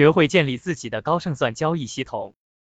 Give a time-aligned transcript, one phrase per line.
[0.00, 2.34] 学会建立自己的高胜算交易系统。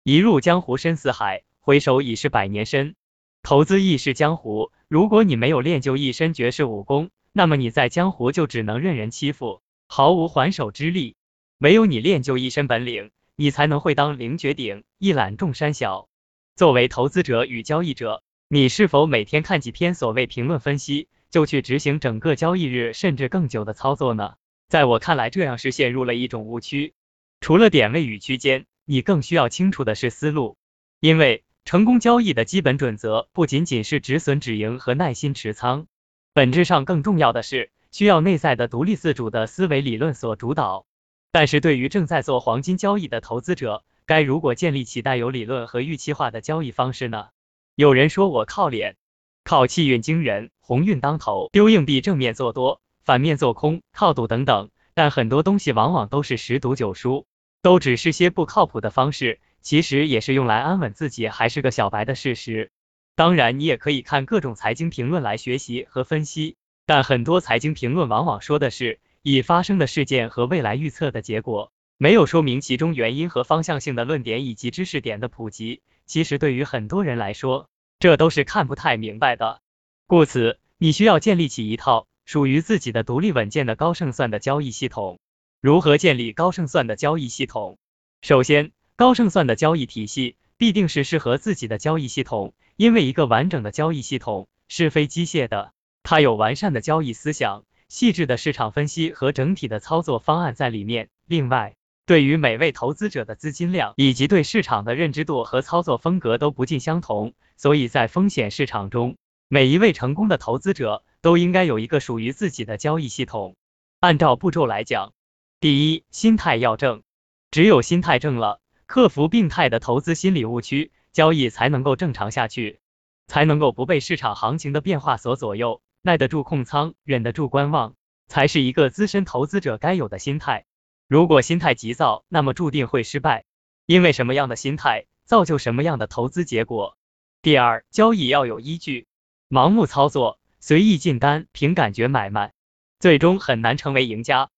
[0.04, 2.94] 一入江湖深似海，回首已是百年身。
[3.43, 11.14] 投资亦是江湖，如果你没有练就一身绝世武功，那么你在江湖就只能任人欺负，毫无还手之力。
[11.59, 16.09] 唯有你练就一身本领，你才能会当凌绝顶，一览众山小。
[16.57, 24.37] 作为投资者与交易者，你是否每天看几篇所谓评论分析，就去执行整个交易日甚至更久的操作呢？
[24.71, 26.95] 在我看来，这样是陷入了一种误区。
[27.41, 30.56] 除了点位与区间，你更需要清楚的是思路，
[31.01, 35.87] 因为成功交易的基本准则不仅仅是止损止盈和耐心持仓，
[36.34, 40.84] 本质上更重要的是需要内在的独立自主的思维理论所主导。
[41.32, 47.29] 但是对于正在做黄金交易的投资者，该如果建立起带有理论和预期化的交易方式呢？
[47.74, 48.96] 有人说我靠脸，
[49.45, 57.27] 靠气运惊人，鸿运当头，丢硬币正面做多，反面做空，靠赌等等，但很多东西往往都是十赌九输，
[57.62, 62.71] 都只是些不靠谱的方式，其实也是用来安稳自己还是个小白的事实。
[63.15, 71.70] 当然，你也可以看各种财经评论来学习和分析，但很多财经评论往往说的是已发生的事件和未来预测的结果。
[71.98, 79.60] 没有说明其中原因和方向性的论点以及知识点的普及，其实对于很多人来说，这都是看不太明白的。
[80.06, 85.18] 故此，你需要建立起一套属于自己的独立稳健的高胜算的交易系统。
[85.62, 87.77] 如何建立高胜算的交易系统？
[88.22, 101.11] 首先，高胜算的交易体系必定是适合自己的交易系统，因为一个完整的交易系统是非机械的，它有完善的交易思想、细致的市场分析和整体的操作方案在里面。
[101.27, 101.75] 另外，
[102.06, 113.56] 对于每位投资者的资金量以及对市场的认知度和操作风格都不尽相同，所以在风险市场中，每一位成功的投资者都应该有一个属于自己的交易系统。
[114.00, 115.12] 按照步骤来讲，
[115.61, 117.03] 第一，心态要正，
[117.50, 122.80] 只有心态正了，克服病态的投资心理误区，交易才能够正常下去，
[123.27, 127.94] 才能够不被市场行情的变化所左右，耐得住控仓，忍得住观望，
[128.26, 130.65] 才是一个资深投资者该有的心态。
[131.06, 133.44] 如果心态急躁，那么注定会失败，
[133.84, 136.97] 因为什么样的心态造就什么样的投资结果。
[137.43, 139.06] 第二，交易要有依据，
[139.50, 142.54] 盲目操作、随意进单、凭感觉买卖，
[142.99, 144.49] 最终很难成为赢家。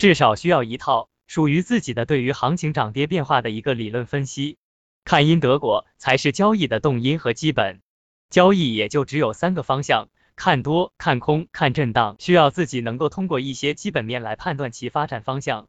[0.00, 4.56] 至少需要一套属于自己的对于行情涨跌变化的一个理论分析，
[5.04, 7.82] 看因得果才是交易的动因和基本。
[8.30, 15.68] 交易也就只有三个方向：看多、看空、看震荡，需要自己能够通过一些基本面来判断其发展方向。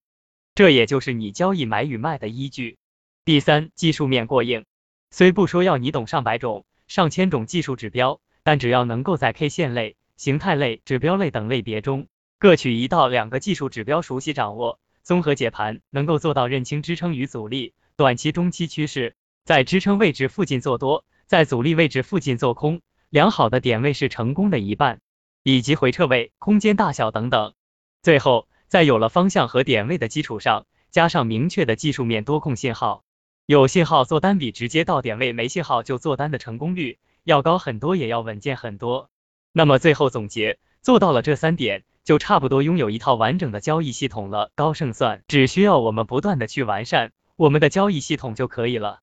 [0.56, 2.78] 这也就是你交易买与卖的依据。
[3.25, 4.63] 第三，技术面过硬，
[5.09, 12.08] 虽不说要你懂上百种、上千种技术指标，但只要能够在 K 线类、形态类、指标类等类别中，
[12.41, 19.16] 各取一到两个技术指标熟悉掌握，综合解盘，能够做到认清支撑与阻力、短期、中期趋势，
[19.46, 22.81] 在支撑位置附近做多，在阻力位置附近做空，
[23.12, 25.01] 良好的点位是成功的一半，
[25.44, 27.53] 以及回撤位、空间大小等等。
[28.01, 28.47] 最后。
[28.68, 33.03] 在有了方向和点位的基础上，加上明确的技术面多空信号，
[33.46, 39.09] 有信号做单比直接到点位没信号就做单的成功率要高很多，也要稳健很多。
[39.51, 44.51] 那么最后总结，做到了这三点，就差不多拥有一套完整的交易系统了。
[44.56, 49.00] 高胜算只需要我们不断的去完善我们的交易系统就可以了。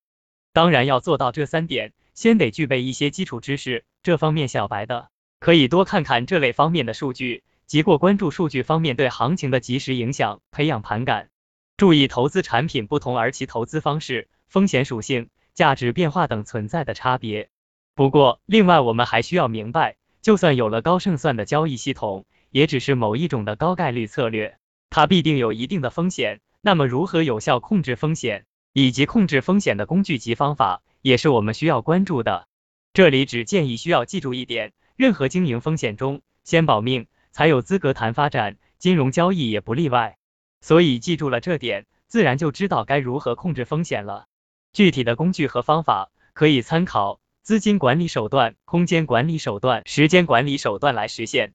[0.53, 5.09] 当然要做到这三点，先得具备一些基础知识，这方面小白的
[5.41, 7.45] 可以多看看这类方面的数据。
[7.67, 11.29] 即过关注数据方面对行情的及时影响，培养盘感，
[11.77, 17.51] 注意投资产品不同而其投资方式、风险属性、价值变化等存在的差别。
[17.95, 24.59] 不过，另外我们还需要明白，就算有了高胜算的交易系统，也只是某一种的高概率策略，
[24.91, 26.41] 它必定有一定的风险。
[26.61, 32.47] 那么，如何有效控制风险，以及控制风险的工具及方法，也是我们需要关注的。
[32.93, 37.07] 这里只建议需要记住一点：任何经营风险中，先保命。
[37.31, 40.17] 才有资格谈发展，金融交易也不例外。
[40.61, 44.27] 所以记住了这点，自然就知道该如何控制风险了。
[44.73, 51.53] 具体的工具和方法可以参考资金管理手段、空间管理手段、时间管理手段来实现。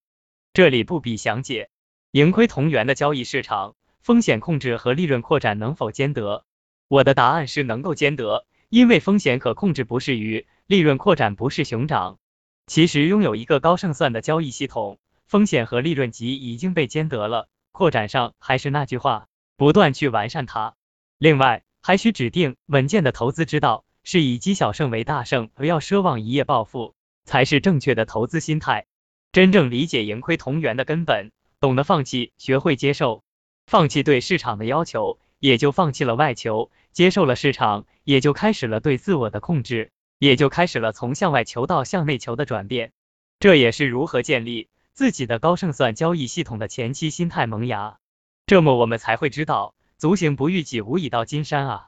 [0.54, 1.72] 这里不必详解。
[2.12, 6.46] 盈亏同源的交易市场，风险控制和利润扩展能否兼得？
[6.88, 12.20] 我的答案是能够兼得，因为风险可控制不是鱼，利润扩展不是熊掌。
[12.68, 15.00] 其实拥有一个高胜算的交易系统。
[15.26, 19.26] 风险和利润级已经被兼得了，扩展上还是那句话，
[19.58, 20.76] 不断去完善它。
[21.18, 26.94] 另外，还需指定稳健的投资之道，是以积小胜为大胜，不要奢望一夜暴富，
[27.26, 28.86] 才是正确的投资心态。
[29.34, 33.24] 真正理解盈亏同源的根本，懂得放弃，学会接受，
[33.66, 42.92] 放弃对市场的要求，也就放弃了外求，接受了市场，也就开始了对自我的控制，也就开始了从向外求到向内求的转变。
[43.40, 47.98] 这也是如何建立自己的高胜算交易系统的前期心态萌芽。
[48.46, 51.88] 这么我们才会知道，足行不遇己，无以到金山啊。